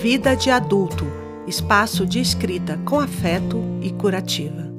Vida 0.00 0.36
de 0.36 0.48
Adulto 0.48 1.04
espaço 1.44 2.06
de 2.06 2.20
escrita 2.20 2.78
com 2.84 3.00
afeto 3.00 3.60
e 3.82 3.90
curativa. 3.90 4.72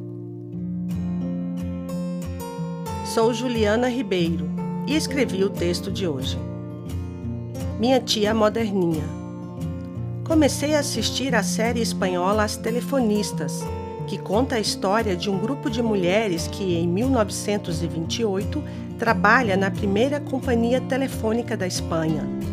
Sou 3.03 3.33
Juliana 3.33 3.89
Ribeiro 3.89 4.49
e 4.87 4.95
escrevi 4.95 5.43
o 5.43 5.49
texto 5.49 5.91
de 5.91 6.07
hoje. 6.07 6.39
Minha 7.77 7.99
tia 7.99 8.33
moderninha. 8.33 9.03
Comecei 10.25 10.73
a 10.73 10.79
assistir 10.79 11.35
a 11.35 11.43
série 11.43 11.81
espanhola 11.81 12.45
As 12.45 12.55
Telefonistas, 12.55 13.61
que 14.07 14.17
conta 14.17 14.55
a 14.55 14.59
história 14.61 15.17
de 15.17 15.29
um 15.29 15.37
grupo 15.37 15.69
de 15.69 15.83
mulheres 15.83 16.47
que, 16.47 16.75
em 16.75 16.87
1928, 16.87 18.63
trabalha 18.97 19.57
na 19.57 19.69
primeira 19.69 20.21
companhia 20.21 20.79
telefônica 20.79 21.57
da 21.57 21.67
Espanha. 21.67 22.48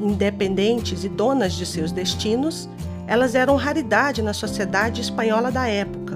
Independentes 0.00 1.04
e 1.04 1.08
donas 1.08 1.54
de 1.54 1.66
seus 1.66 1.90
destinos, 1.90 2.68
elas 3.06 3.34
eram 3.34 3.56
raridade 3.56 4.22
na 4.22 4.32
sociedade 4.32 5.00
espanhola 5.00 5.50
da 5.50 5.66
época, 5.66 6.14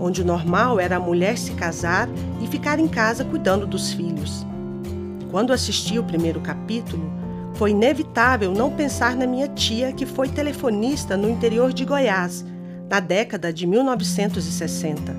onde 0.00 0.22
o 0.22 0.24
normal 0.24 0.80
era 0.80 0.96
a 0.96 1.00
mulher 1.00 1.36
se 1.36 1.52
casar 1.52 2.08
e 2.40 2.46
ficar 2.46 2.78
em 2.78 2.88
casa 2.88 3.24
cuidando 3.24 3.66
dos 3.66 3.92
filhos. 3.92 4.46
Quando 5.30 5.52
assisti 5.52 5.98
o 5.98 6.04
primeiro 6.04 6.40
capítulo, 6.40 7.10
foi 7.54 7.72
inevitável 7.72 8.52
não 8.52 8.70
pensar 8.70 9.16
na 9.16 9.26
minha 9.26 9.48
tia, 9.48 9.92
que 9.92 10.06
foi 10.06 10.28
telefonista 10.28 11.16
no 11.16 11.28
interior 11.28 11.72
de 11.72 11.84
Goiás, 11.84 12.44
na 12.88 13.00
década 13.00 13.52
de 13.52 13.66
1960. 13.66 15.14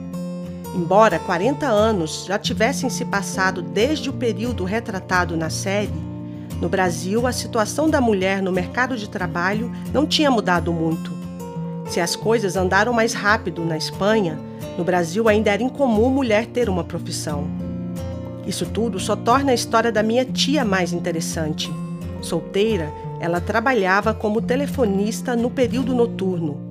Embora 0.74 1.20
40 1.20 1.68
anos 1.68 2.26
já 2.26 2.40
tivessem 2.40 2.90
se 2.90 3.04
passado 3.04 3.62
desde 3.62 4.10
o 4.10 4.14
período 4.14 4.64
retratado 4.64 5.36
na 5.36 5.50
série, 5.50 6.09
no 6.62 6.70
Brasil 6.70 7.26
a 7.26 7.32
situação 7.32 7.90
da 7.90 8.02
mulher 8.02 8.42
no 8.42 8.52
mercado 8.52 8.98
de 8.98 9.10
trabalho 9.10 9.72
não 9.94 10.06
tinha 10.06 10.30
mudado 10.30 10.74
muito. 10.74 11.12
Se 11.88 12.00
as 12.00 12.16
coisas 12.16 12.56
andaram 12.56 12.94
mais 12.94 13.14
rápido 13.14 13.64
na 13.66 13.78
Espanha, 13.78 14.40
no 14.78 14.84
Brasil 14.84 15.28
ainda 15.28 15.52
era 15.52 15.64
incomum 15.64 16.10
mulher 16.10 16.46
ter 16.46 16.70
uma 16.70 16.84
profissão. 16.84 17.48
Isso 18.46 18.66
tudo 18.66 19.00
só 19.00 19.16
torna 19.16 19.52
a 19.52 19.56
história 19.56 19.92
da 19.92 20.04
minha 20.04 20.26
tia 20.26 20.66
mais 20.66 20.94
interessante. 20.94 21.72
Solteira, 22.22 22.92
ela 23.20 23.40
trabalhava 23.40 24.14
como 24.14 24.42
telefonista 24.42 25.36
no 25.36 25.50
período 25.50 25.94
noturno 25.94 26.70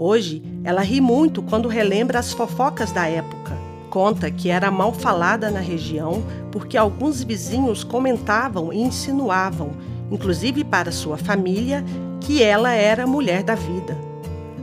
Hoje, 0.00 0.40
ela 0.62 0.80
ri 0.80 1.00
muito 1.00 1.42
quando 1.42 1.68
relembra 1.68 2.20
as 2.20 2.32
fofocas 2.32 2.92
da 2.92 3.08
época. 3.08 3.57
Conta 3.90 4.30
que 4.30 4.50
era 4.50 4.70
mal 4.70 4.92
falada 4.92 5.50
na 5.50 5.60
região 5.60 6.22
porque 6.52 6.76
alguns 6.76 7.22
vizinhos 7.22 7.82
comentavam 7.82 8.72
e 8.72 8.80
insinuavam, 8.80 9.72
inclusive 10.10 10.62
para 10.62 10.92
sua 10.92 11.16
família, 11.16 11.84
que 12.20 12.42
ela 12.42 12.72
era 12.72 13.06
mulher 13.06 13.42
da 13.42 13.54
vida. 13.54 13.96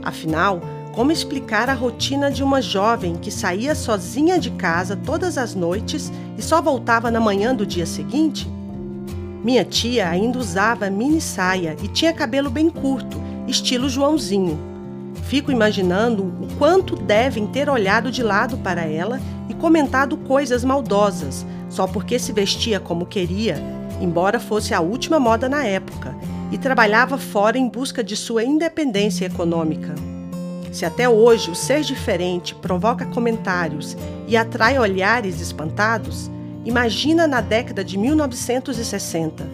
Afinal, 0.02 0.60
como 0.92 1.10
explicar 1.10 1.68
a 1.68 1.74
rotina 1.74 2.30
de 2.30 2.42
uma 2.42 2.62
jovem 2.62 3.16
que 3.16 3.30
saía 3.30 3.74
sozinha 3.74 4.38
de 4.38 4.50
casa 4.52 4.96
todas 4.96 5.36
as 5.36 5.54
noites 5.54 6.12
e 6.38 6.42
só 6.42 6.62
voltava 6.62 7.10
na 7.10 7.20
manhã 7.20 7.54
do 7.54 7.66
dia 7.66 7.84
seguinte? 7.84 8.48
Minha 9.42 9.64
tia 9.64 10.08
ainda 10.08 10.38
usava 10.38 10.88
mini 10.88 11.20
saia 11.20 11.76
e 11.82 11.88
tinha 11.88 12.12
cabelo 12.12 12.50
bem 12.50 12.70
curto, 12.70 13.20
estilo 13.46 13.88
Joãozinho. 13.88 14.75
Fico 15.26 15.50
imaginando 15.50 16.22
o 16.22 16.46
quanto 16.56 16.94
devem 16.94 17.48
ter 17.48 17.68
olhado 17.68 18.12
de 18.12 18.22
lado 18.22 18.56
para 18.58 18.84
ela 18.84 19.20
e 19.48 19.54
comentado 19.54 20.16
coisas 20.18 20.62
maldosas, 20.62 21.44
só 21.68 21.84
porque 21.86 22.16
se 22.16 22.32
vestia 22.32 22.78
como 22.78 23.04
queria, 23.04 23.60
embora 24.00 24.38
fosse 24.38 24.72
a 24.72 24.80
última 24.80 25.18
moda 25.18 25.48
na 25.48 25.64
época, 25.64 26.14
e 26.52 26.56
trabalhava 26.56 27.18
fora 27.18 27.58
em 27.58 27.68
busca 27.68 28.04
de 28.04 28.16
sua 28.16 28.44
independência 28.44 29.26
econômica. 29.26 29.96
Se 30.70 30.84
até 30.84 31.08
hoje 31.08 31.50
o 31.50 31.56
ser 31.56 31.80
diferente 31.80 32.54
provoca 32.54 33.04
comentários 33.06 33.96
e 34.28 34.36
atrai 34.36 34.78
olhares 34.78 35.40
espantados, 35.40 36.30
imagina 36.64 37.26
na 37.26 37.40
década 37.40 37.82
de 37.82 37.98
1960. 37.98 39.44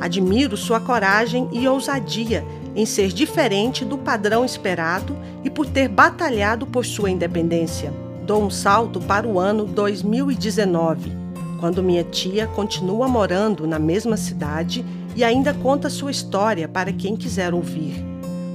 Admiro 0.00 0.56
sua 0.56 0.78
coragem 0.78 1.48
e 1.50 1.66
ousadia 1.66 2.44
em 2.78 2.86
ser 2.86 3.08
diferente 3.08 3.84
do 3.84 3.98
padrão 3.98 4.44
esperado 4.44 5.16
e 5.42 5.50
por 5.50 5.66
ter 5.66 5.88
batalhado 5.88 6.64
por 6.64 6.86
sua 6.86 7.10
independência. 7.10 7.92
Dou 8.24 8.40
um 8.40 8.48
salto 8.48 9.00
para 9.00 9.26
o 9.26 9.40
ano 9.40 9.64
2019, 9.64 11.10
quando 11.58 11.82
minha 11.82 12.04
tia 12.04 12.46
continua 12.46 13.08
morando 13.08 13.66
na 13.66 13.80
mesma 13.80 14.16
cidade 14.16 14.86
e 15.16 15.24
ainda 15.24 15.52
conta 15.52 15.90
sua 15.90 16.12
história 16.12 16.68
para 16.68 16.92
quem 16.92 17.16
quiser 17.16 17.52
ouvir. 17.52 18.00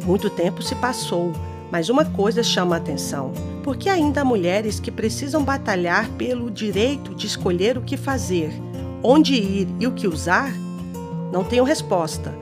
Muito 0.06 0.30
tempo 0.30 0.62
se 0.62 0.74
passou, 0.76 1.34
mas 1.70 1.90
uma 1.90 2.06
coisa 2.06 2.42
chama 2.42 2.76
a 2.76 2.78
atenção: 2.78 3.34
porque 3.62 3.90
ainda 3.90 4.22
há 4.22 4.26
mulheres 4.26 4.80
que 4.80 4.90
precisam 4.90 5.44
batalhar 5.44 6.08
pelo 6.12 6.50
direito 6.50 7.14
de 7.14 7.28
escolher 7.28 7.78
o 7.78 7.82
que 7.82 7.98
fazer, 7.98 8.54
onde 9.04 9.34
ir 9.34 9.68
e 9.82 9.86
o 9.86 9.92
que 9.92 10.08
usar? 10.08 10.50
Não 11.30 11.44
tenho 11.44 11.66
resposta, 11.66 12.34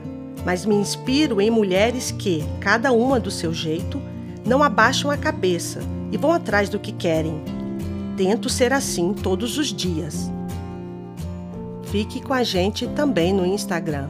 mas 0.44 0.66
me 0.66 0.74
inspiro 0.74 1.40
em 1.40 1.50
mulheres 1.50 2.10
que, 2.10 2.44
cada 2.60 2.92
uma 2.92 3.20
do 3.20 3.30
seu 3.30 3.52
jeito, 3.52 4.00
não 4.44 4.62
abaixam 4.62 5.10
a 5.10 5.16
cabeça 5.16 5.80
e 6.10 6.16
vão 6.16 6.32
atrás 6.32 6.68
do 6.68 6.78
que 6.78 6.92
querem. 6.92 7.42
Tento 8.16 8.48
ser 8.48 8.72
assim 8.72 9.14
todos 9.14 9.56
os 9.58 9.68
dias. 9.68 10.30
Fique 11.84 12.20
com 12.20 12.34
a 12.34 12.42
gente 12.42 12.86
também 12.88 13.32
no 13.32 13.46
Instagram. 13.46 14.08